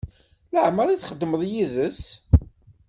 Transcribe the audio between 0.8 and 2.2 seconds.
i txedmeḍ yid-s?